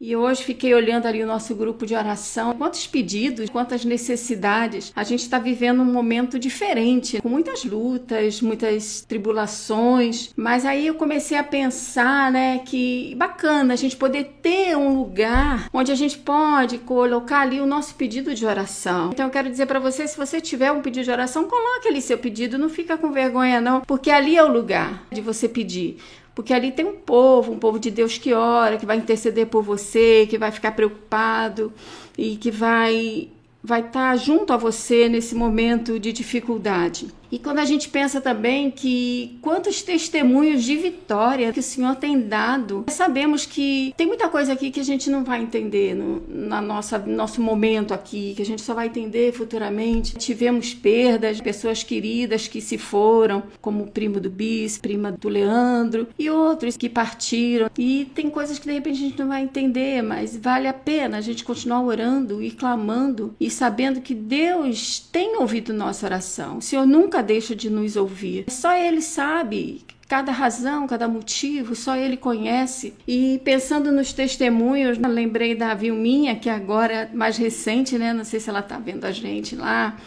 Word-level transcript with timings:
E 0.00 0.14
hoje 0.14 0.44
fiquei 0.44 0.72
olhando 0.74 1.06
ali 1.06 1.24
o 1.24 1.26
nosso 1.26 1.56
grupo 1.56 1.84
de 1.84 1.92
oração, 1.92 2.54
quantos 2.54 2.86
pedidos, 2.86 3.50
quantas 3.50 3.84
necessidades. 3.84 4.92
A 4.94 5.02
gente 5.02 5.22
está 5.22 5.40
vivendo 5.40 5.82
um 5.82 5.92
momento 5.92 6.38
diferente, 6.38 7.20
com 7.20 7.28
muitas 7.28 7.64
lutas, 7.64 8.40
muitas 8.40 9.00
tribulações. 9.00 10.32
Mas 10.36 10.64
aí 10.64 10.86
eu 10.86 10.94
comecei 10.94 11.36
a 11.36 11.42
pensar, 11.42 12.30
né, 12.30 12.60
que 12.64 13.12
bacana 13.16 13.74
a 13.74 13.76
gente 13.76 13.96
poder 13.96 14.38
ter 14.40 14.76
um 14.76 14.96
lugar 14.96 15.68
onde 15.72 15.90
a 15.90 15.96
gente 15.96 16.16
pode 16.16 16.78
colocar 16.78 17.40
ali 17.40 17.60
o 17.60 17.66
nosso 17.66 17.96
pedido 17.96 18.32
de 18.36 18.46
oração. 18.46 19.10
Então 19.12 19.26
eu 19.26 19.32
quero 19.32 19.50
dizer 19.50 19.66
para 19.66 19.80
você, 19.80 20.06
se 20.06 20.16
você 20.16 20.40
tiver 20.40 20.70
um 20.70 20.80
pedido 20.80 21.06
de 21.06 21.10
oração, 21.10 21.48
coloque 21.48 21.88
ali 21.88 22.00
seu 22.00 22.18
pedido, 22.18 22.56
não 22.56 22.68
fica 22.68 22.96
com 22.96 23.10
vergonha 23.10 23.60
não, 23.60 23.80
porque 23.80 24.12
ali 24.12 24.36
é 24.36 24.44
o 24.44 24.52
lugar 24.52 25.02
de 25.10 25.20
você 25.20 25.48
pedir. 25.48 25.98
Porque 26.38 26.54
ali 26.54 26.70
tem 26.70 26.86
um 26.86 26.94
povo, 26.94 27.50
um 27.50 27.58
povo 27.58 27.80
de 27.80 27.90
Deus 27.90 28.16
que 28.16 28.32
ora, 28.32 28.76
que 28.76 28.86
vai 28.86 28.96
interceder 28.96 29.48
por 29.48 29.60
você, 29.60 30.24
que 30.30 30.38
vai 30.38 30.52
ficar 30.52 30.70
preocupado 30.70 31.72
e 32.16 32.36
que 32.36 32.48
vai 32.48 33.28
vai 33.60 33.80
estar 33.80 34.14
junto 34.14 34.52
a 34.52 34.56
você 34.56 35.08
nesse 35.08 35.34
momento 35.34 35.98
de 35.98 36.12
dificuldade. 36.12 37.08
E 37.30 37.38
quando 37.38 37.58
a 37.58 37.64
gente 37.64 37.88
pensa 37.88 38.20
também 38.20 38.70
que 38.70 39.38
quantos 39.42 39.82
testemunhos 39.82 40.64
de 40.64 40.76
vitória 40.76 41.52
que 41.52 41.60
o 41.60 41.62
Senhor 41.62 41.96
tem 41.96 42.20
dado, 42.20 42.84
sabemos 42.88 43.44
que 43.46 43.94
tem 43.96 44.06
muita 44.06 44.28
coisa 44.28 44.52
aqui 44.52 44.70
que 44.70 44.80
a 44.80 44.84
gente 44.84 45.10
não 45.10 45.24
vai 45.24 45.42
entender 45.42 45.94
no 45.94 46.22
na 46.28 46.60
nossa, 46.60 46.98
nosso 46.98 47.40
momento 47.40 47.92
aqui, 47.92 48.34
que 48.34 48.42
a 48.42 48.46
gente 48.46 48.62
só 48.62 48.74
vai 48.74 48.86
entender 48.86 49.32
futuramente. 49.32 50.16
Tivemos 50.16 50.72
perdas, 50.72 51.40
pessoas 51.40 51.82
queridas 51.82 52.48
que 52.48 52.60
se 52.60 52.78
foram, 52.78 53.42
como 53.60 53.84
o 53.84 53.90
primo 53.90 54.20
do 54.20 54.30
Bis, 54.30 54.78
prima 54.78 55.12
do 55.12 55.28
Leandro, 55.28 56.08
e 56.18 56.30
outros 56.30 56.76
que 56.76 56.88
partiram. 56.88 57.70
E 57.76 58.10
tem 58.14 58.30
coisas 58.30 58.58
que 58.58 58.66
de 58.66 58.72
repente 58.72 58.96
a 58.96 59.08
gente 59.08 59.18
não 59.18 59.28
vai 59.28 59.42
entender, 59.42 60.02
mas 60.02 60.36
vale 60.36 60.68
a 60.68 60.72
pena 60.72 61.18
a 61.18 61.20
gente 61.20 61.44
continuar 61.44 61.82
orando 61.82 62.42
e 62.42 62.50
clamando 62.50 63.34
e 63.40 63.50
sabendo 63.50 64.00
que 64.00 64.14
Deus 64.14 65.00
tem 65.12 65.36
ouvido 65.36 65.72
nossa 65.72 66.06
oração. 66.06 66.58
O 66.58 66.62
Senhor 66.62 66.86
nunca 66.86 67.17
nunca 67.18 67.22
deixa 67.22 67.54
de 67.54 67.68
nos 67.68 67.96
ouvir. 67.96 68.44
Só 68.48 68.74
Ele 68.74 69.02
sabe 69.02 69.84
cada 70.08 70.32
razão, 70.32 70.86
cada 70.86 71.06
motivo, 71.06 71.74
só 71.74 71.94
ele 71.94 72.16
conhece. 72.16 72.94
E 73.06 73.42
pensando 73.44 73.92
nos 73.92 74.10
testemunhos, 74.10 74.96
lembrei 75.06 75.54
da 75.54 75.74
Vilminha, 75.74 76.34
que 76.34 76.48
agora 76.48 76.94
é 76.94 77.10
mais 77.12 77.36
recente, 77.36 77.98
né? 77.98 78.14
Não 78.14 78.24
sei 78.24 78.40
se 78.40 78.48
ela 78.48 78.62
tá 78.62 78.78
vendo 78.78 79.04
a 79.04 79.12
gente 79.12 79.54
lá. 79.54 79.98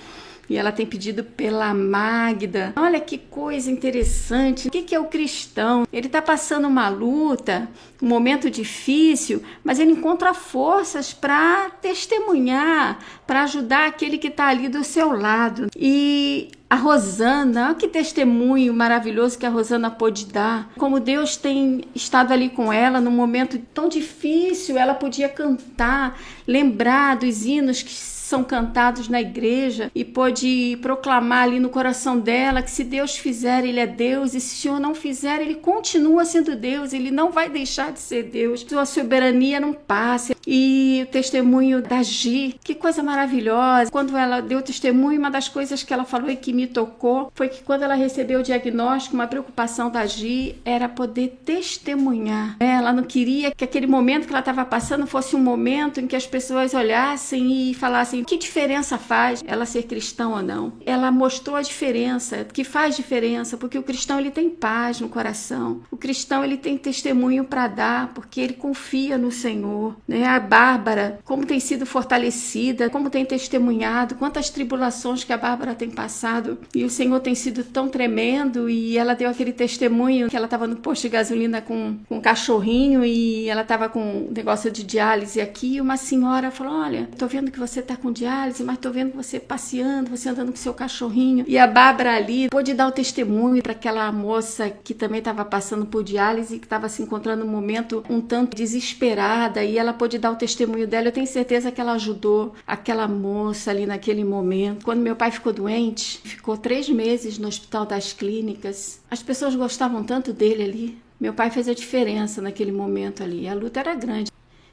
E 0.52 0.58
ela 0.58 0.74
tem 0.74 0.86
pedido 0.86 1.24
pela 1.24 1.74
Magda. 1.74 2.74
Olha 2.76 3.00
que 3.00 3.18
coisa 3.18 3.72
interessante. 3.72 4.68
O 4.68 4.72
que 4.72 4.94
é 4.94 5.00
o 5.00 5.06
cristão? 5.06 5.88
Ele 5.94 6.08
está 6.08 6.22
passando 6.22 6.68
uma 6.68 6.90
luta, 6.90 7.70
um 8.02 8.08
momento 8.08 8.50
difícil, 8.50 9.42
mas 9.64 9.80
ele 9.80 9.94
encontra 9.94 10.34
forças 10.34 11.14
para 11.14 11.70
testemunhar, 11.82 13.00
para 13.26 13.44
ajudar 13.44 13.88
aquele 13.88 14.18
que 14.18 14.28
está 14.28 14.48
ali 14.48 14.68
do 14.68 14.84
seu 14.84 15.14
lado. 15.14 15.68
E 15.74 16.52
a 16.70 16.76
Rosana, 16.76 17.74
que 17.74 17.88
testemunho 17.88 18.74
maravilhoso 18.74 19.40
que 19.40 19.46
a 19.46 19.50
Rosana 19.50 19.90
pôde 19.90 20.26
dar. 20.26 20.70
Como 20.78 21.00
Deus 21.00 21.38
tem 21.38 21.86
estado 21.96 22.34
ali 22.34 22.50
com 22.50 22.74
ela 22.74 23.00
num 23.00 23.10
momento 23.10 23.58
tão 23.74 23.88
difícil, 23.88 24.78
ela 24.78 24.96
podia 24.96 25.30
cantar, 25.30 26.20
lembrar 26.46 27.16
dos 27.16 27.46
hinos 27.46 27.82
que 27.82 28.12
são 28.32 28.46
cantados 28.46 29.10
na 29.10 29.20
igreja 29.20 29.92
e 29.94 30.06
pode 30.06 30.80
proclamar 30.82 31.44
ali 31.44 31.60
no 31.60 31.70
coração 31.70 32.18
dela 32.18 32.62
que 32.62 32.72
se 32.72 32.82
Deus 32.82 33.18
fizer, 33.18 33.66
Ele 33.66 33.80
é 33.80 33.86
Deus, 33.86 34.34
e 34.34 34.40
se 34.40 34.56
o 34.56 34.58
Senhor 34.62 34.80
não 34.80 34.96
fizer, 34.96 35.42
Ele 35.42 35.56
continua 35.56 36.24
sendo 36.24 36.56
Deus, 36.56 36.94
Ele 36.94 37.12
não 37.12 37.30
vai 37.30 37.50
deixar 37.50 37.92
de 37.92 38.00
ser 38.00 38.24
Deus. 38.24 38.62
Sua 38.62 38.86
soberania 38.86 39.60
não 39.60 39.74
passa. 39.74 40.34
E 40.48 41.02
o 41.04 41.12
testemunho 41.12 41.82
da 41.82 42.02
Gi, 42.02 42.56
que 42.64 42.74
coisa 42.74 43.04
maravilhosa. 43.04 43.92
Quando 43.92 44.16
ela 44.16 44.42
deu 44.42 44.62
testemunho, 44.62 45.20
uma 45.20 45.30
das 45.30 45.50
coisas 45.50 45.84
que 45.84 45.94
ela 45.94 46.06
falou 46.06 46.30
e 46.30 46.38
que 46.38 46.54
me 46.54 46.68
tocou 46.68 47.32
foi 47.36 47.50
que 47.50 47.62
quando 47.62 47.84
ela 47.84 47.96
recebeu 47.96 48.40
o 48.40 48.44
diagnóstico, 48.44 49.14
uma 49.14 49.28
preocupação 49.28 49.90
da 49.90 50.06
Gi 50.06 50.56
era 50.64 50.88
poder 50.88 51.40
testemunhar. 51.44 52.56
Ela 52.62 52.94
não 52.94 53.04
queria 53.04 53.52
que 53.52 53.66
aquele 53.66 53.88
momento 53.88 54.26
que 54.26 54.32
ela 54.32 54.40
estava 54.40 54.64
passando 54.64 55.06
fosse 55.06 55.36
um 55.36 55.44
momento 55.44 56.00
em 56.00 56.08
que 56.08 56.16
as 56.16 56.26
pessoas 56.26 56.74
olhassem 56.74 57.72
e 57.72 57.74
falassem 57.74 58.21
que 58.26 58.38
diferença 58.38 58.98
faz 58.98 59.44
ela 59.46 59.66
ser 59.66 59.84
cristã 59.84 60.30
ou 60.30 60.42
não? 60.42 60.74
Ela 60.86 61.12
mostrou 61.12 61.56
a 61.56 61.62
diferença, 61.62 62.46
que 62.46 62.64
faz 62.64 62.96
diferença, 62.96 63.58
porque 63.58 63.78
o 63.78 63.84
cristão 63.84 64.20
ele 64.20 64.32
tem 64.32 64.50
paz 64.50 65.00
no 65.00 65.10
coração. 65.10 65.82
O 65.92 65.98
cristão 65.98 66.44
ele 66.44 66.58
tem 66.58 66.78
testemunho 66.78 67.44
para 67.44 67.68
dar, 67.68 68.14
porque 68.14 68.42
ele 68.42 68.54
confia 68.54 69.18
no 69.18 69.32
Senhor. 69.32 69.96
Né? 70.08 70.26
A 70.26 70.40
Bárbara, 70.40 71.20
como 71.24 71.46
tem 71.46 71.60
sido 71.60 71.86
fortalecida, 71.86 72.90
como 72.90 73.10
tem 73.10 73.26
testemunhado, 73.26 74.16
quantas 74.16 74.50
tribulações 74.50 75.24
que 75.24 75.34
a 75.34 75.38
Bárbara 75.38 75.76
tem 75.76 75.90
passado 75.90 76.58
e 76.74 76.84
o 76.84 76.90
Senhor 76.90 77.20
tem 77.20 77.36
sido 77.36 77.64
tão 77.64 77.90
tremendo 77.90 78.70
e 78.70 78.98
ela 78.98 79.14
deu 79.14 79.30
aquele 79.30 79.54
testemunho 79.54 80.30
que 80.30 80.36
ela 80.36 80.46
estava 80.46 80.68
no 80.68 80.76
posto 80.76 81.04
de 81.04 81.10
gasolina 81.10 81.62
com, 81.62 81.98
com 82.08 82.18
um 82.18 82.22
cachorrinho 82.22 83.04
e 83.04 83.50
ela 83.50 83.62
estava 83.62 83.90
com 83.90 84.02
um 84.02 84.32
negócio 84.32 84.72
de 84.72 84.84
diálise 84.84 85.40
aqui 85.40 85.76
e 85.76 85.82
uma 85.82 85.98
senhora 85.98 86.52
falou, 86.52 86.74
olha, 86.74 87.10
tô 87.18 87.28
vendo 87.28 87.52
que 87.52 87.60
você 87.60 87.80
está 87.80 87.96
com 87.96 88.11
diálise, 88.12 88.64
mas 88.64 88.78
tô 88.78 88.92
vendo 88.92 89.14
você 89.14 89.40
passeando, 89.40 90.10
você 90.10 90.30
andando 90.30 90.52
com 90.52 90.58
seu 90.58 90.74
cachorrinho. 90.74 91.46
E 91.48 91.58
a 91.58 91.68
Bárbara 91.68 92.16
ali 92.16 92.50
pôde 92.50 92.74
dar 92.74 92.88
o 92.88 92.92
testemunho 92.92 93.62
para 93.62 93.72
aquela 93.72 94.12
moça 94.12 94.70
que 94.70 94.94
também 94.94 95.20
estava 95.20 95.46
passando 95.46 95.86
por 95.86 96.04
diálise, 96.04 96.60
que 96.60 96.66
estava 96.66 96.90
se 96.90 97.02
encontrando 97.02 97.46
num 97.46 97.52
momento 97.52 98.04
um 98.10 98.22
tanto 98.22 98.56
desesperada, 98.56 99.64
e 99.64 99.78
ela 99.78 99.94
pôde 99.94 100.18
dar 100.18 100.32
o 100.32 100.36
testemunho 100.36 100.88
dela. 100.88 101.08
Eu 101.08 101.12
tenho 101.12 101.28
certeza 101.28 101.72
que 101.72 101.82
ela 101.82 101.94
ajudou 101.94 102.54
aquela 102.66 103.08
moça 103.08 103.72
ali 103.72 103.86
naquele 103.86 104.24
momento. 104.24 104.86
Quando 104.86 105.00
meu 105.00 105.16
pai 105.16 105.32
ficou 105.32 105.54
doente, 105.54 106.20
ficou 106.24 106.58
três 106.58 106.90
meses 106.90 107.38
no 107.38 107.48
Hospital 107.48 107.86
das 107.86 108.14
Clínicas. 108.14 109.00
As 109.10 109.22
pessoas 109.24 109.56
gostavam 109.56 110.04
tanto 110.04 110.34
dele 110.34 110.64
ali. 110.64 110.98
Meu 111.20 111.34
pai 111.34 111.52
fez 111.52 111.68
a 111.68 111.74
diferença 111.74 112.42
naquele 112.42 112.72
momento 112.72 113.24
ali. 113.24 113.48
A 113.48 113.54
luta 113.54 113.80
era 113.80 113.94
grande. 113.94 114.32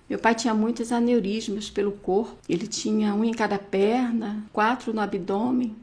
Meu 0.09 0.19
pai 0.19 0.35
tinha 0.35 0.55
muitos 0.55 0.91
aneurismas 0.91 1.69
pelo 1.69 1.93
corpo. 1.93 2.37
Ele 2.49 2.67
tinha 2.67 3.15
um 3.15 3.25
em 3.25 3.33
cada 3.33 3.59
perna, 3.59 4.45
quatro 4.53 4.93
no 4.93 5.01
abdômen. 5.01 5.77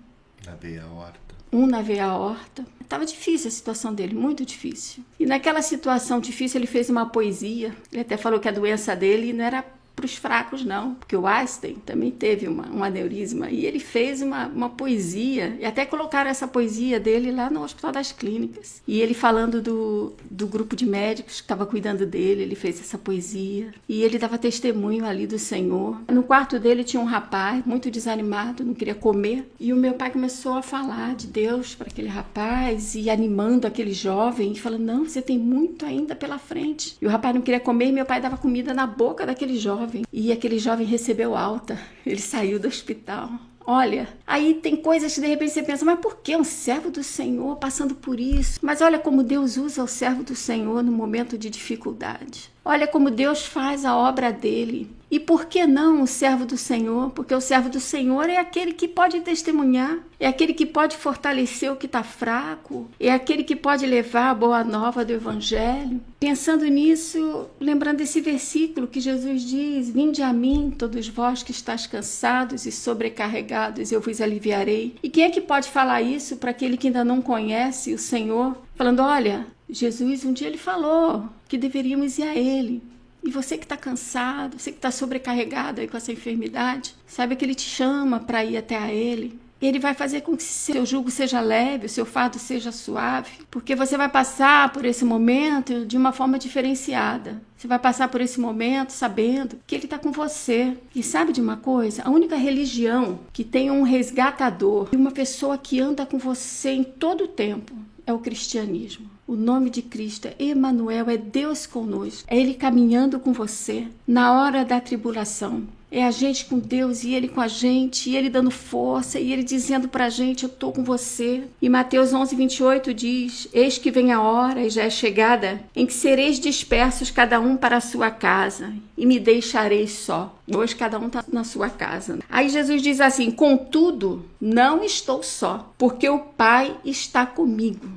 Na 0.45 0.55
veia 0.55 0.83
aorta. 0.83 1.35
Um 1.51 1.67
na 1.67 1.81
veia 1.81 2.05
aorta. 2.05 2.65
Estava 2.81 3.05
difícil 3.05 3.47
a 3.47 3.51
situação 3.51 3.93
dele, 3.93 4.15
muito 4.15 4.45
difícil. 4.45 5.03
E 5.19 5.25
naquela 5.25 5.61
situação 5.61 6.19
difícil 6.19 6.59
ele 6.59 6.67
fez 6.67 6.89
uma 6.89 7.05
poesia. 7.05 7.75
Ele 7.91 8.01
até 8.01 8.17
falou 8.17 8.39
que 8.39 8.47
a 8.47 8.51
doença 8.51 8.95
dele 8.95 9.31
não 9.31 9.45
era 9.45 9.63
para 10.05 10.11
os 10.11 10.15
fracos, 10.15 10.63
não, 10.63 10.93
porque 10.95 11.15
o 11.15 11.25
Einstein 11.25 11.75
também 11.85 12.11
teve 12.11 12.47
uma, 12.47 12.69
um 12.69 12.83
aneurisma 12.83 13.49
e 13.49 13.65
ele 13.65 13.79
fez 13.79 14.21
uma, 14.21 14.47
uma 14.47 14.69
poesia, 14.69 15.57
e 15.59 15.65
até 15.65 15.85
colocaram 15.85 16.29
essa 16.29 16.47
poesia 16.47 16.99
dele 16.99 17.31
lá 17.31 17.49
no 17.49 17.63
Hospital 17.63 17.91
das 17.91 18.11
Clínicas. 18.11 18.81
E 18.87 19.01
ele 19.01 19.13
falando 19.13 19.61
do, 19.61 20.13
do 20.29 20.47
grupo 20.47 20.75
de 20.75 20.85
médicos 20.85 21.35
que 21.35 21.41
estava 21.41 21.65
cuidando 21.65 22.05
dele, 22.05 22.43
ele 22.43 22.55
fez 22.55 22.79
essa 22.79 22.97
poesia. 22.97 23.73
E 23.89 24.03
ele 24.03 24.19
dava 24.19 24.37
testemunho 24.37 25.05
ali 25.05 25.25
do 25.25 25.39
Senhor. 25.39 25.99
No 26.11 26.23
quarto 26.23 26.59
dele 26.59 26.83
tinha 26.83 27.01
um 27.01 27.05
rapaz 27.05 27.65
muito 27.65 27.89
desanimado, 27.89 28.63
não 28.63 28.73
queria 28.73 28.95
comer, 28.95 29.49
e 29.59 29.73
o 29.73 29.75
meu 29.75 29.93
pai 29.93 30.11
começou 30.11 30.53
a 30.53 30.61
falar 30.61 31.15
de 31.15 31.27
Deus 31.27 31.73
para 31.73 31.87
aquele 31.87 32.07
rapaz 32.07 32.95
e 32.95 33.09
animando 33.09 33.65
aquele 33.65 33.93
jovem, 33.93 34.51
e 34.51 34.59
falando: 34.59 34.83
Não, 34.83 35.05
você 35.05 35.21
tem 35.21 35.39
muito 35.39 35.85
ainda 35.85 36.15
pela 36.15 36.37
frente. 36.37 36.95
E 37.01 37.05
o 37.05 37.09
rapaz 37.09 37.33
não 37.33 37.41
queria 37.41 37.59
comer, 37.59 37.87
e 37.87 37.91
meu 37.91 38.05
pai 38.05 38.21
dava 38.21 38.37
comida 38.37 38.73
na 38.73 38.85
boca 38.85 39.25
daquele 39.25 39.57
jovem 39.57 39.94
jovem 39.95 40.05
e 40.11 40.31
aquele 40.31 40.59
jovem 40.59 40.85
recebeu 40.85 41.35
alta. 41.35 41.79
Ele 42.05 42.19
saiu 42.19 42.59
do 42.59 42.67
hospital. 42.67 43.29
Olha, 43.67 44.07
aí 44.27 44.55
tem 44.55 44.75
coisas 44.75 45.15
que 45.15 45.21
de 45.21 45.27
repente 45.27 45.51
você 45.51 45.63
pensa, 45.63 45.83
mas 45.83 45.99
por 45.99 46.17
que 46.17 46.35
um 46.35 46.43
servo 46.43 46.91
do 46.91 47.03
Senhor 47.03 47.55
passando 47.55 47.95
por 47.95 48.19
isso? 48.19 48.59
Mas 48.61 48.79
olha 48.79 48.99
como 48.99 49.23
Deus 49.23 49.57
usa 49.57 49.83
o 49.83 49.87
servo 49.87 50.23
do 50.23 50.35
Senhor 50.35 50.83
no 50.83 50.91
momento 50.91 51.35
de 51.35 51.49
dificuldade. 51.49 52.51
Olha 52.63 52.85
como 52.85 53.09
Deus 53.09 53.43
faz 53.43 53.83
a 53.83 53.95
obra 53.95 54.31
dele. 54.31 54.87
E 55.09 55.19
por 55.19 55.45
que 55.45 55.65
não 55.65 56.01
o 56.01 56.07
servo 56.07 56.45
do 56.45 56.57
Senhor? 56.57 57.11
Porque 57.11 57.33
o 57.33 57.41
servo 57.41 57.69
do 57.69 57.79
Senhor 57.79 58.29
é 58.29 58.37
aquele 58.37 58.73
que 58.73 58.87
pode 58.87 59.21
testemunhar, 59.21 59.99
é 60.19 60.27
aquele 60.27 60.53
que 60.53 60.65
pode 60.65 60.97
fortalecer 60.97 61.71
o 61.71 61.75
que 61.75 61.85
está 61.85 62.03
fraco, 62.03 62.89
é 62.99 63.11
aquele 63.11 63.43
que 63.43 63.55
pode 63.55 63.85
levar 63.85 64.31
a 64.31 64.35
boa 64.35 64.63
nova 64.63 65.05
do 65.05 65.13
Evangelho. 65.13 66.01
Pensando 66.19 66.65
nisso, 66.65 67.47
lembrando 67.59 68.01
esse 68.01 68.19
versículo 68.19 68.87
que 68.87 68.99
Jesus 68.99 69.43
diz: 69.43 69.89
Vinde 69.89 70.21
a 70.21 70.33
mim, 70.33 70.73
todos 70.75 71.07
vós 71.07 71.43
que 71.43 71.51
estáis 71.51 71.85
cansados 71.85 72.65
e 72.65 72.71
sobrecarregados, 72.71 73.91
eu 73.91 74.01
vos 74.01 74.19
aliviarei. 74.19 74.95
E 75.03 75.09
quem 75.09 75.25
é 75.25 75.29
que 75.29 75.41
pode 75.41 75.69
falar 75.69 76.01
isso 76.01 76.37
para 76.37 76.51
aquele 76.51 76.77
que 76.77 76.87
ainda 76.87 77.03
não 77.03 77.21
conhece 77.21 77.93
o 77.93 77.99
Senhor? 77.99 78.57
Falando: 78.75 79.01
Olha, 79.01 79.45
Jesus 79.69 80.25
um 80.25 80.33
dia 80.33 80.47
ele 80.47 80.57
falou 80.57 81.29
que 81.47 81.57
deveríamos 81.57 82.17
ir 82.17 82.23
a 82.23 82.35
Ele. 82.35 82.81
E 83.25 83.31
você 83.31 83.57
que 83.57 83.65
está 83.65 83.75
cansado, 83.75 84.59
você 84.59 84.69
que 84.71 84.77
está 84.77 84.91
sobrecarregado 84.91 85.81
aí 85.81 85.87
com 85.87 85.97
essa 85.97 86.11
enfermidade, 86.11 86.93
sabe 87.07 87.35
que 87.35 87.43
Ele 87.43 87.55
te 87.55 87.67
chama 87.67 88.19
para 88.19 88.45
ir 88.45 88.55
até 88.55 88.77
a 88.77 88.93
Ele. 88.93 89.39
Ele 89.59 89.79
vai 89.79 89.95
fazer 89.95 90.21
com 90.21 90.37
que 90.37 90.43
seu 90.43 90.85
jugo 90.85 91.09
seja 91.09 91.39
leve, 91.39 91.87
o 91.87 91.89
seu 91.89 92.05
fardo 92.05 92.37
seja 92.37 92.71
suave, 92.71 93.31
porque 93.49 93.73
você 93.73 93.97
vai 93.97 94.07
passar 94.07 94.71
por 94.71 94.85
esse 94.85 95.03
momento 95.03 95.87
de 95.87 95.97
uma 95.97 96.11
forma 96.11 96.37
diferenciada. 96.37 97.41
Você 97.57 97.67
vai 97.67 97.79
passar 97.79 98.09
por 98.09 98.21
esse 98.21 98.39
momento 98.39 98.91
sabendo 98.91 99.57
que 99.65 99.73
Ele 99.73 99.85
está 99.85 99.97
com 99.97 100.11
você. 100.11 100.77
E 100.93 101.01
sabe 101.01 101.33
de 101.33 101.41
uma 101.41 101.57
coisa? 101.57 102.03
A 102.03 102.11
única 102.11 102.35
religião 102.35 103.17
que 103.33 103.43
tem 103.43 103.71
um 103.71 103.81
resgatador 103.81 104.89
e 104.91 104.95
uma 104.95 105.11
pessoa 105.11 105.57
que 105.57 105.79
anda 105.79 106.05
com 106.05 106.19
você 106.19 106.69
em 106.69 106.83
todo 106.83 107.23
o 107.23 107.27
tempo 107.27 107.73
é 108.05 108.13
o 108.13 108.19
cristianismo. 108.19 109.14
O 109.27 109.35
nome 109.35 109.71
de 109.71 109.81
Cristo 109.81 110.29
Emanuel, 110.37 111.09
é 111.09 111.17
Deus 111.17 111.65
conosco. 111.65 112.25
É 112.27 112.37
Ele 112.37 112.53
caminhando 112.53 113.19
com 113.19 113.33
você 113.33 113.87
na 114.07 114.31
hora 114.33 114.63
da 114.63 114.79
tribulação. 114.79 115.63
É 115.91 116.03
a 116.03 116.11
gente 116.11 116.45
com 116.45 116.59
Deus 116.59 117.03
e 117.03 117.13
Ele 117.13 117.27
com 117.27 117.41
a 117.41 117.47
gente, 117.47 118.09
e 118.09 118.15
Ele 118.15 118.29
dando 118.29 118.51
força, 118.51 119.19
e 119.19 119.31
Ele 119.33 119.43
dizendo 119.43 119.87
pra 119.87 120.09
gente: 120.09 120.43
Eu 120.43 120.49
tô 120.49 120.71
com 120.71 120.83
você. 120.83 121.43
E 121.59 121.69
Mateus 121.69 122.13
11, 122.13 122.35
28 122.35 122.93
diz: 122.93 123.47
Eis 123.51 123.79
que 123.79 123.89
vem 123.89 124.11
a 124.11 124.21
hora, 124.21 124.61
e 124.61 124.69
já 124.69 124.83
é 124.83 124.89
chegada, 124.91 125.59
em 125.75 125.87
que 125.87 125.93
sereis 125.93 126.39
dispersos 126.39 127.09
cada 127.09 127.39
um 127.39 127.57
para 127.57 127.77
a 127.77 127.81
sua 127.81 128.11
casa, 128.11 128.73
e 128.95 129.05
me 129.07 129.19
deixareis 129.19 129.91
só. 129.91 130.37
Hoje 130.53 130.75
cada 130.75 130.99
um 130.99 131.07
está 131.07 131.23
na 131.31 131.43
sua 131.43 131.69
casa. 131.69 132.19
Aí 132.29 132.49
Jesus 132.49 132.81
diz 132.81 133.01
assim: 133.01 133.31
Contudo, 133.31 134.23
não 134.39 134.83
estou 134.83 135.23
só, 135.23 135.73
porque 135.79 136.07
o 136.09 136.19
Pai 136.19 136.75
está 136.83 137.25
comigo. 137.25 137.87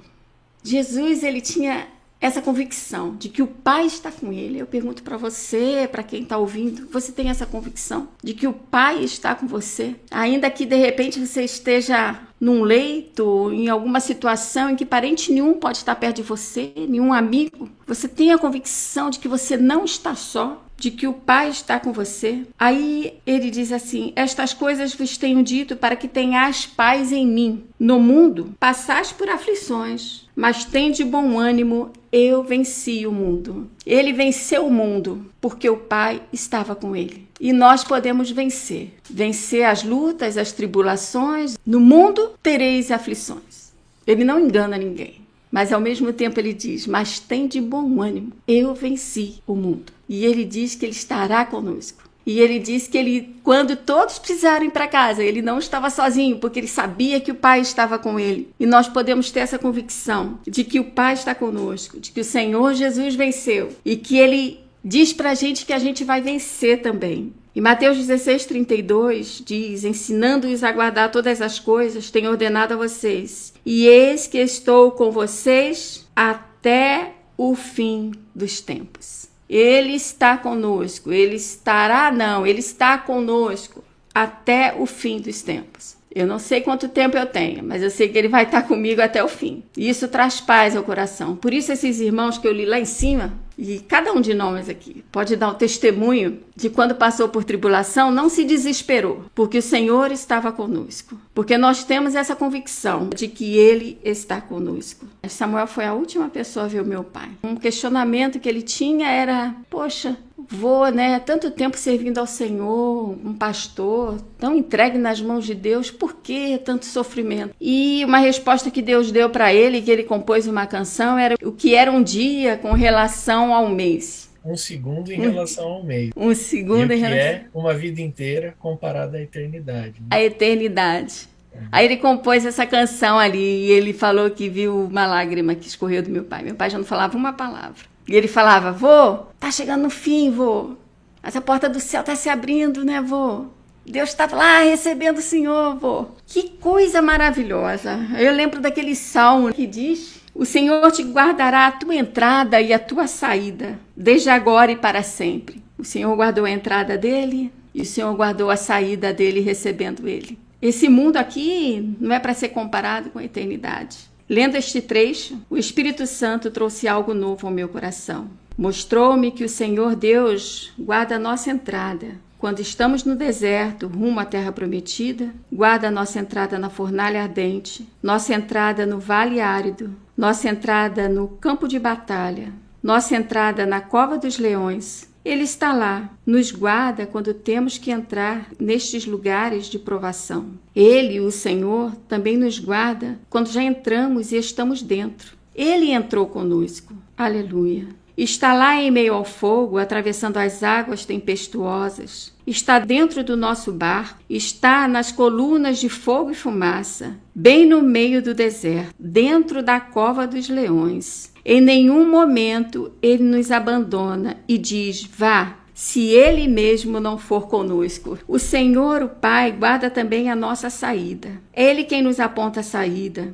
Jesus, 0.63 1.23
ele 1.23 1.41
tinha 1.41 1.87
essa 2.21 2.43
convicção 2.43 3.15
de 3.17 3.29
que 3.29 3.43
o 3.43 3.47
Pai 3.47 3.87
está 3.87 4.11
com 4.11 4.33
ele. 4.33 4.59
Eu 4.59 4.67
pergunto 4.67 5.03
para 5.03 5.17
você, 5.17 5.89
para 5.91 6.03
quem 6.03 6.23
está 6.23 6.37
ouvindo, 6.37 6.89
você 6.91 7.13
tem 7.13 7.31
essa 7.31 7.47
convicção 7.47 8.09
de 8.23 8.35
que 8.35 8.47
o 8.47 8.53
Pai 8.53 9.03
está 9.05 9.35
com 9.35 9.47
você? 9.47 9.95
Ainda 10.11 10.51
que 10.51 10.67
de 10.67 10.77
repente 10.77 11.25
você 11.25 11.45
esteja 11.45 12.21
num 12.41 12.63
leito, 12.63 13.51
em 13.53 13.69
alguma 13.69 14.01
situação 14.01 14.71
em 14.71 14.77
que 14.77 14.85
parente 14.85 15.33
nenhum 15.33 15.55
pode 15.55 15.79
estar 15.79 15.95
perto 15.97 16.17
de 16.17 16.23
você, 16.23 16.73
nenhum 16.77 17.13
amigo, 17.13 17.69
você 17.87 18.09
tem 18.09 18.33
a 18.33 18.39
convicção 18.39 19.11
de 19.11 19.19
que 19.19 19.29
você 19.29 19.57
não 19.57 19.85
está 19.85 20.15
só, 20.15 20.65
de 20.79 20.91
que 20.91 21.07
o 21.07 21.13
Pai 21.13 21.51
está 21.51 21.79
com 21.79 21.93
você. 21.93 22.43
Aí 22.59 23.19
ele 23.27 23.51
diz 23.51 23.73
assim: 23.73 24.13
Estas 24.17 24.55
coisas 24.55 24.95
vos 24.95 25.19
tenho 25.19 25.43
dito 25.43 25.77
para 25.77 25.97
que 25.97 26.09
tenhais 26.09 26.65
paz 26.65 27.13
em 27.13 27.27
mim. 27.27 27.65
No 27.79 28.01
mundo 28.01 28.55
passais 28.59 29.13
por 29.13 29.29
aflições, 29.29 30.27
mas 30.35 30.65
tende 30.65 31.05
bom 31.05 31.39
ânimo, 31.39 31.91
eu 32.13 32.43
venci 32.43 33.07
o 33.07 33.13
mundo. 33.13 33.69
Ele 33.85 34.13
venceu 34.13 34.67
o 34.67 34.73
mundo 34.73 35.27
porque 35.41 35.69
o 35.69 35.77
Pai 35.77 36.23
estava 36.33 36.75
com 36.75 36.95
ele. 36.95 37.27
E 37.41 37.53
nós 37.53 37.85
podemos 37.85 38.31
vencer. 38.31 38.95
Vencer 39.09 39.65
as 39.65 39.83
lutas, 39.83 40.37
as 40.37 40.53
tribulações. 40.53 41.59
No 41.65 41.81
mundo 41.81 42.33
tereis 42.43 42.91
aflições. 42.91 43.73
Ele 44.07 44.25
não 44.25 44.41
engana 44.41 44.77
ninguém. 44.79 45.18
Mas 45.51 45.73
ao 45.73 45.81
mesmo 45.81 46.13
tempo 46.13 46.39
ele 46.39 46.53
diz: 46.53 46.87
Mas 46.87 47.19
tem 47.19 47.47
de 47.47 47.61
bom 47.61 48.03
ânimo, 48.03 48.33
eu 48.47 48.75
venci 48.75 49.43
o 49.47 49.55
mundo. 49.55 49.93
E 50.09 50.25
ele 50.25 50.45
diz 50.45 50.75
que 50.75 50.85
ele 50.85 50.93
estará 50.93 51.45
conosco. 51.45 52.09
E 52.29 52.41
ele 52.41 52.59
diz 52.59 52.87
que 52.87 52.99
ele, 52.99 53.37
quando 53.43 53.75
todos 53.75 54.19
precisarem 54.19 54.69
para 54.69 54.87
casa, 54.87 55.25
ele 55.25 55.41
não 55.41 55.59
estava 55.59 55.89
sozinho, 55.89 56.37
porque 56.39 56.61
ele 56.61 56.69
sabia 56.69 57.21
que 57.21 57.33
o 57.33 57.35
Pai 57.35 57.61
estava 57.61 57.99
com 57.99 58.21
ele. 58.21 58.51
E 58.61 58.67
nós 58.67 58.87
podemos 58.87 59.31
ter 59.31 59.41
essa 59.41 59.59
convicção 59.59 60.39
de 60.47 60.63
que 60.63 60.79
o 60.79 60.85
Pai 60.85 61.15
está 61.15 61.35
conosco, 61.35 61.99
de 61.99 62.13
que 62.13 62.21
o 62.21 62.25
Senhor 62.25 62.75
Jesus 62.75 63.15
venceu 63.15 63.71
e 63.83 63.97
que 63.97 64.19
ele 64.19 64.61
diz 64.85 65.13
para 65.13 65.31
a 65.31 65.35
gente 65.35 65.67
que 65.67 65.73
a 65.73 65.79
gente 65.79 66.05
vai 66.05 66.21
vencer 66.21 66.83
também. 66.83 67.33
E 67.55 67.61
Mateus 67.61 67.97
16, 67.97 68.47
32 68.47 69.43
diz: 69.45 69.85
Ensinando-os 69.85 70.63
a 70.63 70.71
guardar 70.71 71.11
todas 71.11 71.43
as 71.43 71.59
coisas, 71.59 72.11
tenho 72.11 72.31
ordenado 72.31 72.75
a 72.75 72.77
vocês. 72.77 73.53
E 73.67 73.87
eis 73.87 74.27
que 74.27 74.39
estou 74.39 74.93
com 74.93 75.11
vocês 75.11 76.07
até 76.15 77.15
o 77.37 77.55
fim 77.55 78.13
dos 78.35 78.61
tempos. 78.61 79.27
Ele 79.49 79.95
está 79.95 80.37
conosco, 80.37 81.13
ele 81.13 81.37
estará, 81.37 82.13
não, 82.13 82.47
ele 82.47 82.61
está 82.61 82.99
conosco 82.99 83.83
até 84.15 84.75
o 84.79 84.87
fim 84.87 85.21
dos 85.21 85.43
tempos. 85.43 85.98
Eu 86.15 86.27
não 86.27 86.39
sei 86.39 86.61
quanto 86.61 86.89
tempo 86.89 87.17
eu 87.17 87.27
tenho, 87.27 87.63
mas 87.63 87.83
eu 87.83 87.91
sei 87.91 88.09
que 88.09 88.19
ele 88.19 88.29
vai 88.29 88.45
estar 88.45 88.63
comigo 88.63 89.01
até 89.01 89.23
o 89.23 89.29
fim. 89.29 89.63
E 89.77 89.89
isso 89.89 90.09
traz 90.09 90.41
paz 90.41 90.75
ao 90.75 90.83
coração. 90.83 91.37
Por 91.37 91.53
isso, 91.53 91.71
esses 91.71 92.01
irmãos 92.01 92.39
que 92.39 92.49
eu 92.49 92.53
li 92.53 92.65
lá 92.65 92.79
em 92.81 92.85
cima, 92.85 93.33
e 93.59 93.81
cada 93.81 94.13
um 94.13 94.21
de 94.21 94.33
nós 94.35 94.69
aqui 94.69 95.05
pode 95.11 95.35
dar 95.35 95.49
o 95.51 95.55
testemunho 95.55 96.39
de 96.55 96.71
quando 96.71 96.95
passou 96.95 97.29
por 97.29 97.43
tribulação, 97.43 98.11
não 98.11 98.29
se 98.29 98.45
desesperou, 98.45 99.25
porque 99.35 99.59
o 99.59 99.63
Senhor 99.63 100.13
estava 100.13 100.53
conosco. 100.53 101.19
Porque 101.35 101.59
nós 101.59 101.83
temos 101.83 102.15
essa 102.15 102.37
convicção 102.37 103.09
de 103.09 103.27
que 103.27 103.57
Ele 103.57 103.99
está 104.05 104.41
conosco. 104.41 105.07
Samuel 105.29 105.67
foi 105.67 105.85
a 105.85 105.95
última 105.95 106.29
pessoa 106.29 106.67
a 106.67 106.69
ver 106.69 106.83
o 106.83 106.87
meu 106.87 107.05
pai. 107.05 107.29
Um 107.43 107.57
questionamento 107.57 108.41
que 108.41 108.49
ele 108.49 108.63
tinha 108.63 109.09
era: 109.09 109.55
Poxa, 109.69 110.17
vou, 110.49 110.91
né, 110.91 111.21
tanto 111.21 111.51
tempo 111.51 111.77
servindo 111.77 112.19
ao 112.19 112.27
Senhor, 112.27 113.17
um 113.25 113.35
pastor, 113.35 114.21
tão 114.39 114.57
entregue 114.57 114.99
nas 114.99 115.21
mãos 115.21 115.45
de 115.45 115.55
Deus, 115.55 115.91
por 115.91 116.17
que 116.17 116.59
tanto 116.59 116.87
sofrimento? 116.87 117.55
E 117.61 118.05
uma 118.05 118.19
resposta 118.19 118.71
que 118.71 118.83
Deus 118.83 119.13
deu 119.13 119.29
para 119.31 119.53
ele, 119.53 119.83
que 119.83 119.91
ele 119.91 120.03
compôs 120.03 120.47
uma 120.47 120.67
canção, 120.67 121.19
era 121.19 121.35
o 121.43 121.53
que 121.53 121.75
era 121.75 121.91
um 121.91 122.03
dia 122.03 122.57
com 122.57 122.73
relação 122.73 123.55
ao 123.55 123.69
mês. 123.69 124.29
Um 124.45 124.57
segundo 124.57 125.13
em 125.13 125.21
relação 125.21 125.69
ao 125.69 125.85
mês. 125.85 126.11
Um 126.17 126.35
segundo 126.35 126.93
e 126.93 126.97
em 126.97 127.01
relação. 127.01 127.21
é 127.21 127.45
uma 127.53 127.75
vida 127.75 128.01
inteira 128.01 128.55
comparada 128.59 129.19
à 129.19 129.21
eternidade. 129.21 130.01
Né? 130.01 130.07
A 130.11 130.23
eternidade. 130.23 131.29
Aí 131.73 131.85
ele 131.85 131.97
compôs 131.97 132.47
essa 132.47 132.65
canção 132.65 133.19
ali 133.19 133.67
e 133.67 133.71
ele 133.71 133.93
falou 133.93 134.31
que 134.31 134.49
viu 134.49 134.85
uma 134.85 135.07
lágrima 135.07 135.55
que 135.55 135.67
escorreu 135.67 136.03
do 136.03 136.09
meu 136.09 136.25
pai. 136.25 136.43
Meu 136.43 136.55
pai 136.55 136.71
já 136.71 136.79
não 136.79 136.85
falava 136.85 137.17
uma 137.17 137.33
palavra. 137.33 137.85
E 138.09 138.17
ele 138.17 138.27
falava: 138.27 138.73
Vô, 138.73 139.27
tá 139.39 139.51
chegando 139.51 139.83
no 139.83 139.91
fim, 139.91 140.31
vô. 140.31 140.77
Essa 141.23 141.41
porta 141.41 141.69
do 141.69 141.79
céu 141.79 142.03
tá 142.03 142.17
se 142.17 142.29
abrindo, 142.29 142.85
né, 142.85 143.01
vô? 143.03 143.47
Deus 143.85 144.11
está 144.11 144.29
lá 144.33 144.61
recebendo 144.61 145.19
o 145.19 145.23
Senhor, 145.23 145.77
vô. 145.77 146.07
Que 146.27 146.51
coisa 146.51 147.01
maravilhosa. 147.01 147.99
Eu 148.19 148.33
lembro 148.33 148.61
daquele 148.61 148.95
salmo 148.95 149.53
que 149.53 149.67
diz: 149.67 150.21
O 150.35 150.45
Senhor 150.45 150.91
te 150.91 151.03
guardará 151.03 151.67
a 151.67 151.73
tua 151.73 151.95
entrada 151.95 152.61
e 152.61 152.73
a 152.73 152.79
tua 152.79 153.07
saída, 153.07 153.79
desde 153.97 154.31
agora 154.31 154.73
e 154.73 154.77
para 154.77 155.03
sempre. 155.03 155.63
O 155.79 155.85
Senhor 155.85 156.15
guardou 156.17 156.45
a 156.45 156.51
entrada 156.51 156.99
dele 156.99 157.53
e 157.75 157.83
o 157.83 157.87
Senhor 157.87 158.15
guardou 158.15 158.51
a 158.51 158.57
saída 158.57 159.13
dele 159.13 159.41
recebendo 159.41 160.09
ele. 160.09 160.39
Esse 160.61 160.89
mundo 160.89 161.17
aqui 161.17 161.95
não 162.01 162.15
é 162.15 162.19
para 162.19 162.35
ser 162.35 162.49
comparado 162.49 163.11
com 163.11 163.19
a 163.19 163.25
eternidade. 163.25 163.97
Lendo 164.29 164.57
este 164.57 164.83
trecho, 164.83 165.41
o 165.49 165.57
Espírito 165.57 166.07
Santo 166.07 166.51
trouxe 166.51 166.87
algo 166.87 167.15
novo 167.15 167.47
ao 167.47 167.53
meu 167.53 167.67
coração. 167.67 168.29
Mostrou-me 168.59 169.31
que 169.31 169.43
o 169.43 169.49
Senhor 169.49 169.97
Deus 169.97 170.71
guarda 170.79 171.17
a 171.17 171.19
nossa 171.19 171.51
entrada. 171.51 172.09
Quando 172.39 172.61
estamos 172.61 173.05
no 173.05 173.17
deserto, 173.17 173.89
rumo 173.89 174.21
à 174.21 174.27
terra 174.27 174.53
prometida, 174.53 175.33
guarda 175.51 175.91
nossa 175.91 176.19
entrada 176.19 176.59
na 176.59 176.69
fornalha 176.69 177.23
ardente, 177.23 177.89
nossa 178.03 178.35
entrada 178.35 178.85
no 178.85 178.99
vale 178.99 179.41
árido, 179.41 179.97
nossa 180.17 180.49
entrada 180.49 181.09
no 181.09 181.29
campo 181.29 181.67
de 181.67 181.79
batalha, 181.79 182.53
nossa 182.83 183.17
entrada 183.17 183.65
na 183.65 183.81
cova 183.81 184.19
dos 184.19 184.39
leões, 184.39 185.08
ele 185.25 185.43
está 185.43 185.73
lá, 185.73 186.11
nos 186.25 186.51
guarda 186.51 187.07
quando 187.07 187.35
temos 187.35 187.77
que 187.77 187.91
entrar 187.91 188.51
nestes 188.59 189.05
lugares 189.05 189.67
de 189.67 189.79
provação. 189.79 190.53
Ele, 190.75 191.21
o 191.21 191.31
Senhor, 191.31 191.95
também 192.09 192.37
nos 192.37 192.59
guarda 192.59 193.19
quando 193.29 193.51
já 193.51 193.63
entramos 193.63 194.33
e 194.33 194.37
estamos 194.37 194.83
dentro. 194.83 195.37
Ele 195.55 195.91
entrou 195.91 196.27
conosco. 196.27 196.95
Aleluia. 197.17 197.98
Está 198.19 198.53
lá 198.53 198.75
em 198.83 198.91
meio 198.91 199.15
ao 199.15 199.25
fogo, 199.25 199.79
atravessando 199.79 200.39
as 200.39 200.65
águas 200.65 201.05
tempestuosas. 201.05 202.35
Está 202.45 202.81
dentro 202.81 203.23
do 203.23 203.37
nosso 203.37 203.71
barco, 203.71 204.19
está 204.29 204.89
nas 204.89 205.13
colunas 205.13 205.79
de 205.79 205.89
fogo 205.89 206.33
e 206.33 206.35
fumaça, 206.35 207.17
bem 207.33 207.65
no 207.65 207.81
meio 207.81 208.21
do 208.21 208.35
deserto, 208.35 208.93
dentro 208.99 209.63
da 209.63 209.79
cova 209.79 210.27
dos 210.27 210.49
leões. 210.49 211.33
Em 211.45 211.61
nenhum 211.61 212.11
momento 212.11 212.91
ele 213.01 213.23
nos 213.23 213.53
abandona 213.53 214.39
e 214.49 214.59
diz: 214.59 215.05
vá, 215.05 215.55
se 215.73 216.07
ele 216.07 216.49
mesmo 216.49 216.99
não 216.99 217.19
for 217.19 217.47
conosco. 217.47 218.19
O 218.27 218.37
Senhor, 218.37 219.01
o 219.01 219.09
Pai, 219.09 219.53
guarda 219.53 219.89
também 219.89 220.29
a 220.29 220.35
nossa 220.35 220.71
saída. 220.71 221.41
Ele 221.55 221.85
quem 221.85 222.03
nos 222.03 222.19
aponta 222.19 222.59
a 222.59 222.65
saída, 222.65 223.33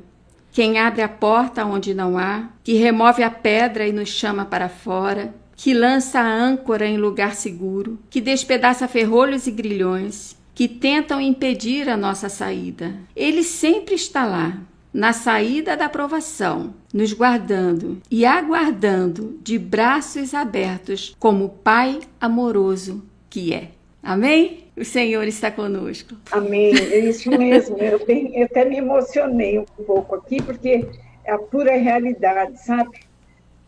quem 0.54 0.78
abre 0.78 1.02
a 1.02 1.08
porta 1.08 1.66
onde 1.66 1.92
não 1.92 2.16
há, 2.16 2.48
que 2.62 2.74
remove 2.74 3.24
a 3.24 3.30
pedra 3.30 3.88
e 3.88 3.92
nos 3.92 4.08
chama 4.08 4.44
para 4.44 4.68
fora, 4.68 5.34
que 5.56 5.74
lança 5.74 6.20
a 6.20 6.32
âncora 6.32 6.86
em 6.86 6.96
lugar 6.96 7.34
seguro, 7.34 7.98
que 8.08 8.20
despedaça 8.20 8.86
ferrolhos 8.86 9.48
e 9.48 9.50
grilhões, 9.50 10.36
que 10.54 10.68
tentam 10.68 11.20
impedir 11.20 11.88
a 11.88 11.96
nossa 11.96 12.28
saída. 12.28 12.94
Ele 13.16 13.42
sempre 13.42 13.96
está 13.96 14.24
lá, 14.24 14.56
na 14.92 15.12
saída 15.12 15.76
da 15.76 15.88
provação, 15.88 16.72
nos 16.92 17.12
guardando 17.12 18.00
e 18.08 18.24
aguardando 18.24 19.36
de 19.42 19.58
braços 19.58 20.34
abertos, 20.34 21.16
como 21.18 21.48
Pai 21.48 21.98
amoroso 22.20 23.04
que 23.28 23.52
é. 23.52 23.72
Amém? 24.00 24.63
O 24.76 24.84
Senhor 24.84 25.24
está 25.24 25.50
conosco. 25.50 26.16
Amém, 26.32 26.74
é 26.76 26.98
isso 26.98 27.30
mesmo. 27.30 27.78
Eu, 27.78 28.04
bem, 28.04 28.36
eu 28.36 28.46
até 28.46 28.64
me 28.64 28.78
emocionei 28.78 29.58
um 29.58 29.64
pouco 29.64 30.16
aqui, 30.16 30.42
porque 30.42 30.86
é 31.24 31.32
a 31.32 31.38
pura 31.38 31.76
realidade, 31.76 32.60
sabe? 32.64 33.00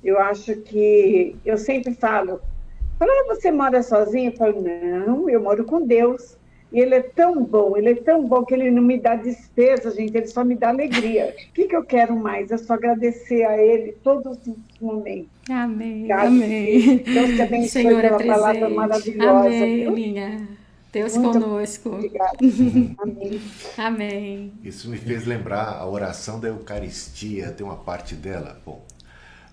Eu 0.02 0.18
acho 0.18 0.56
que, 0.56 1.36
eu 1.44 1.56
sempre 1.56 1.94
falo, 1.94 2.40
ah, 3.00 3.24
você 3.28 3.50
mora 3.50 3.82
sozinho? 3.82 4.30
Eu 4.30 4.36
falo, 4.36 4.62
não, 4.62 5.30
eu 5.30 5.40
moro 5.40 5.64
com 5.64 5.86
Deus. 5.86 6.36
E 6.72 6.80
ele 6.80 6.96
é 6.96 7.00
tão 7.00 7.44
bom, 7.44 7.76
ele 7.76 7.90
é 7.90 7.94
tão 7.94 8.26
bom 8.26 8.44
que 8.44 8.52
ele 8.52 8.72
não 8.72 8.82
me 8.82 8.98
dá 8.98 9.14
despesa, 9.14 9.92
gente, 9.92 10.16
ele 10.16 10.26
só 10.26 10.44
me 10.44 10.56
dá 10.56 10.70
alegria. 10.70 11.34
O 11.48 11.52
que, 11.52 11.68
que 11.68 11.76
eu 11.76 11.84
quero 11.84 12.16
mais? 12.16 12.50
É 12.50 12.58
só 12.58 12.74
agradecer 12.74 13.44
a 13.44 13.56
ele 13.56 13.92
todos 14.02 14.36
os 14.46 14.56
momentos. 14.80 15.30
Amém. 15.48 16.10
Amém. 16.10 16.96
Deus 16.98 17.36
te 17.36 17.42
abençoe 17.42 17.68
Senhor 17.68 18.00
pela 18.00 18.20
é 18.20 18.26
palavra 18.26 18.68
maravilhosa. 18.68 19.46
Amém, 19.46 19.80
viu? 19.82 19.92
minha. 19.92 20.48
Deus 20.96 21.16
Muito 21.16 21.40
conosco. 21.40 21.90
Obrigada. 21.90 22.38
Amém. 22.98 23.42
Amém. 23.76 24.52
Isso 24.62 24.88
me 24.88 24.96
fez 24.96 25.26
lembrar 25.26 25.74
a 25.74 25.86
oração 25.86 26.40
da 26.40 26.48
Eucaristia, 26.48 27.50
tem 27.52 27.66
uma 27.66 27.76
parte 27.76 28.14
dela. 28.14 28.60
Bom, 28.64 28.84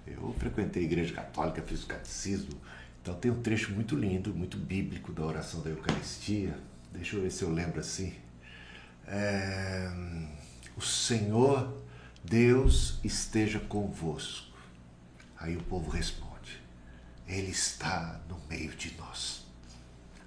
eu 0.08 0.34
frequentei 0.38 0.84
a 0.84 0.86
igreja 0.86 1.14
católica, 1.14 1.62
fiz 1.62 1.84
o 1.84 1.88
catecismo, 1.88 2.54
então 3.02 3.14
tem 3.16 3.32
um 3.32 3.42
trecho 3.42 3.72
muito 3.74 3.96
lindo, 3.96 4.34
muito 4.34 4.58
bíblico 4.58 5.12
da 5.12 5.26
oração 5.26 5.62
da 5.62 5.70
Eucaristia 5.70 6.54
Deixa 6.94 7.16
eu 7.16 7.24
ver 7.24 7.32
se 7.32 7.44
eu 7.44 7.52
lembro 7.52 7.80
assim. 7.80 8.14
É, 9.08 9.92
o 10.78 10.82
Senhor 10.82 11.82
Deus 12.24 13.00
esteja 13.04 13.60
convosco. 13.60 14.56
Aí 15.38 15.58
o 15.58 15.64
povo 15.64 15.90
responde: 15.90 16.62
Ele 17.28 17.50
está 17.50 18.22
no 18.30 18.40
meio 18.48 18.72
de 18.76 18.96
nós. 18.96 19.43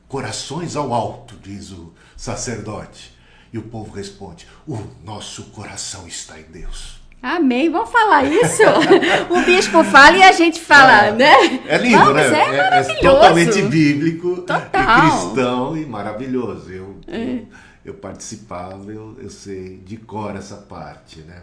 Corações 0.09 0.77
ao 0.77 0.95
alto, 0.95 1.37
diz 1.37 1.71
o 1.71 1.93
sacerdote. 2.17 3.17
E 3.53 3.59
o 3.59 3.63
povo 3.63 3.95
responde: 3.95 4.47
O 4.67 4.79
nosso 5.05 5.45
coração 5.45 6.07
está 6.07 6.39
em 6.39 6.45
Deus. 6.45 7.01
Amém. 7.23 7.71
Vamos 7.71 7.91
falar 7.91 8.25
isso? 8.25 8.63
o 9.31 9.45
bispo 9.45 9.83
fala 9.83 10.17
e 10.17 10.23
a 10.23 10.33
gente 10.33 10.61
fala, 10.61 11.07
é, 11.07 11.13
né? 11.13 11.35
É 11.67 11.79
lindo, 11.79 11.99
Vamos, 11.99 12.15
né? 12.15 12.39
É, 12.39 12.57
é, 12.57 12.81
é, 12.81 12.95
totalmente 13.01 13.63
bíblico, 13.63 14.43
Total. 14.43 14.71
e 14.73 15.11
cristão 15.11 15.77
e 15.77 15.87
maravilhoso. 15.87 16.71
Eu, 16.71 17.01
é. 17.09 17.23
eu, 17.25 17.49
eu, 17.87 17.95
participava, 17.95 18.93
eu, 18.93 19.17
eu 19.21 19.31
sei 19.31 19.79
de 19.79 19.97
cor 19.97 20.37
essa 20.37 20.57
parte, 20.57 21.21
né? 21.21 21.43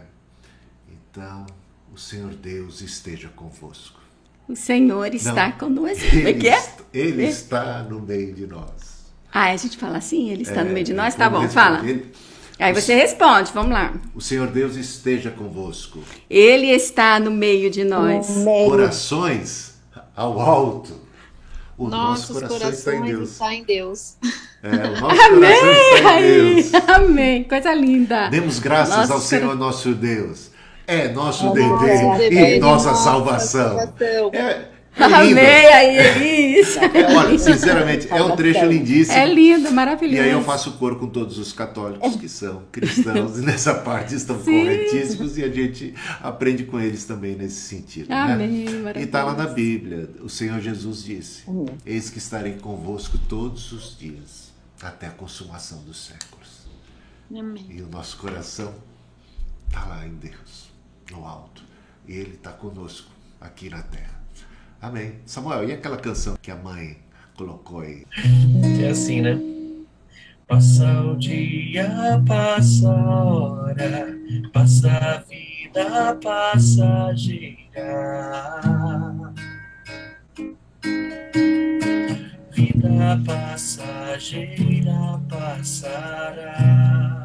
Então, 0.90 1.44
o 1.92 1.98
Senhor 1.98 2.32
Deus 2.32 2.80
esteja 2.80 3.28
convosco. 3.28 4.00
O 4.48 4.54
Senhor 4.54 5.14
está 5.14 5.48
Não, 5.48 5.52
conosco. 5.52 6.04
Ele, 6.04 6.30
é 6.30 6.32
que 6.34 6.48
é? 6.48 6.62
ele 6.92 7.24
está 7.24 7.82
no 7.82 8.00
meio 8.00 8.34
de 8.34 8.46
nós. 8.46 9.12
Ah, 9.32 9.50
a 9.50 9.56
gente 9.56 9.76
fala 9.78 9.98
assim? 9.98 10.30
Ele 10.30 10.42
está 10.42 10.62
no 10.62 10.70
meio 10.70 10.84
de 10.84 10.92
nós? 10.92 11.14
Tá 11.14 11.28
bom, 11.28 11.48
fala. 11.48 11.80
Ele, 11.88 12.12
Aí 12.58 12.72
você 12.72 12.94
responde, 12.94 13.50
vamos 13.52 13.72
lá. 13.72 13.92
O 14.14 14.20
Senhor 14.20 14.46
Deus 14.46 14.76
esteja 14.76 15.30
convosco. 15.30 16.00
Ele 16.30 16.68
está 16.68 17.18
no 17.18 17.30
meio 17.30 17.70
de 17.70 17.82
nós. 17.84 18.28
Corações 18.44 19.74
ao 20.14 20.40
alto. 20.40 21.02
O 21.76 21.88
Nossos 21.88 22.40
nosso 22.40 22.46
coração 22.46 22.70
está 22.70 22.94
em 22.94 23.02
Deus. 23.02 23.30
Está 23.30 23.54
em 23.54 23.64
Deus. 23.64 24.16
É, 24.62 24.68
o 24.68 25.00
nosso 25.00 25.20
Amém. 25.22 25.60
coração 25.60 25.96
está 25.96 26.20
em 26.20 26.22
Deus. 26.22 26.74
Amém. 26.88 27.44
Coisa 27.44 27.74
linda. 27.74 28.28
Demos 28.28 28.60
graças 28.60 28.96
nosso 28.96 29.12
ao 29.12 29.20
Senhor 29.20 29.56
nosso 29.56 29.92
Deus. 29.92 30.53
É 30.86 31.08
nosso 31.08 31.50
dever 31.52 32.56
e 32.56 32.60
nossa 32.60 32.94
salvação. 32.94 33.78
É, 34.00 34.36
é 34.36 34.74
Amei 35.04 35.66
aí, 35.66 35.98
Elis. 35.98 36.76
É, 36.76 37.16
olha, 37.16 37.38
sinceramente, 37.38 38.06
é 38.10 38.22
um 38.22 38.36
trecho 38.36 38.64
lindíssimo. 38.64 39.16
É 39.16 39.26
lindo, 39.26 39.72
maravilhoso. 39.72 40.16
E 40.16 40.20
aí 40.20 40.30
eu 40.30 40.42
faço 40.42 40.72
cor 40.72 40.96
com 40.98 41.08
todos 41.08 41.36
os 41.36 41.52
católicos 41.52 42.14
que 42.16 42.28
são 42.28 42.62
cristãos 42.70 43.38
e 43.38 43.42
nessa 43.42 43.74
parte 43.74 44.14
estão 44.14 44.38
Sim. 44.42 44.60
corretíssimos 44.60 45.36
e 45.36 45.42
a 45.42 45.48
gente 45.48 45.94
aprende 46.22 46.64
com 46.64 46.78
eles 46.78 47.04
também 47.04 47.34
nesse 47.34 47.60
sentido. 47.62 48.08
Né? 48.08 48.14
Amém, 48.14 48.64
né? 48.68 48.92
E 48.96 49.02
está 49.02 49.24
lá 49.24 49.34
na 49.34 49.46
Bíblia, 49.46 50.08
o 50.22 50.28
Senhor 50.28 50.60
Jesus 50.60 51.02
disse: 51.02 51.44
Eis 51.84 52.08
que 52.08 52.18
estarei 52.18 52.52
convosco 52.52 53.18
todos 53.28 53.72
os 53.72 53.98
dias, 53.98 54.52
até 54.80 55.08
a 55.08 55.10
consumação 55.10 55.82
dos 55.82 56.06
séculos. 56.06 56.68
Amém. 57.36 57.66
E 57.68 57.82
o 57.82 57.88
nosso 57.88 58.16
coração 58.18 58.72
está 59.66 59.84
lá 59.86 60.06
em 60.06 60.14
Deus, 60.14 60.72
no 61.10 61.26
alto. 61.26 61.62
E 62.06 62.12
Ele 62.12 62.34
está 62.34 62.50
conosco 62.52 63.10
aqui 63.40 63.68
na 63.70 63.82
terra. 63.82 64.20
Amém. 64.80 65.14
Samuel, 65.24 65.68
e 65.68 65.72
aquela 65.72 65.96
canção 65.96 66.36
que 66.40 66.50
a 66.50 66.56
mãe 66.56 66.98
colocou 67.36 67.80
aí? 67.80 68.06
É 68.82 68.90
assim, 68.90 69.22
né? 69.22 69.38
Passa 70.46 71.00
o 71.00 71.16
dia, 71.16 72.22
passa 72.26 72.90
a 72.90 73.24
hora, 73.24 74.14
passa 74.52 74.90
a 74.90 75.16
vida 75.20 76.14
passageira. 76.22 77.64
Vida 82.52 83.22
passageira 83.24 85.18
passará. 85.30 87.23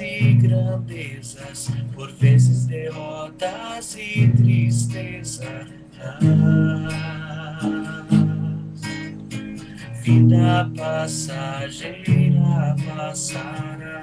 E 0.00 0.34
grandezas, 0.34 1.70
por 1.94 2.10
vezes 2.12 2.64
derrotas 2.66 3.94
e 3.96 4.28
tristezas. 4.28 5.68
Vida 10.02 10.70
passageira 10.76 12.74
passará. 12.86 14.02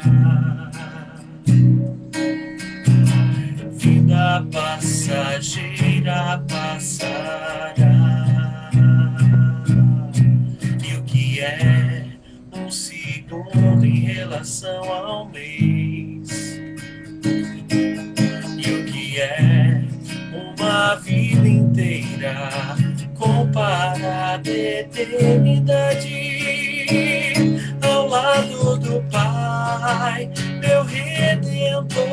Vida 3.71 4.45
passageira 4.51 6.43
passará. 6.47 8.10
Segundo 13.49 13.85
em 13.85 13.99
relação 13.99 14.83
ao 14.91 15.29
mês? 15.29 16.59
E 18.57 18.71
o 18.71 18.85
que 18.85 19.19
é 19.19 19.81
uma 20.33 20.95
vida 20.95 21.47
inteira 21.47 22.49
comparada 23.17 24.49
à 24.49 24.57
eternidade. 24.57 26.41
Ao 27.81 28.07
lado 28.07 28.77
do 28.77 29.01
Pai, 29.11 30.29
meu 30.59 30.83
Redentor, 30.83 32.03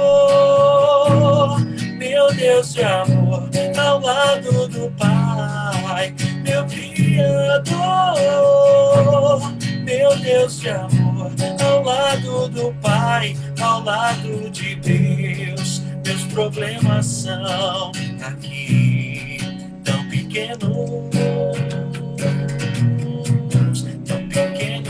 meu 1.96 2.32
Deus 2.34 2.74
de 2.74 2.82
amor, 2.82 3.48
ao 3.78 4.00
lado 4.00 4.68
do 4.68 4.90
Pai, 4.92 6.14
meu 6.44 6.66
Criador, 6.66 8.18
meu 10.08 10.16
Deus 10.20 10.60
de 10.60 10.70
amor, 10.70 11.30
ao 11.62 11.82
lado 11.82 12.48
do 12.48 12.72
Pai, 12.80 13.36
ao 13.60 13.82
lado 13.84 14.48
de 14.50 14.74
Deus, 14.76 15.82
meus 16.04 16.24
problemas 16.32 17.04
são 17.04 17.92
aqui 18.22 19.38
tão 19.84 20.08
pequenos, 20.08 21.10
tão 24.06 24.28
pequenos. 24.28 24.88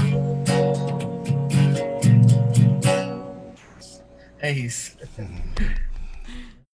É 4.41 4.53
isso. 4.53 4.97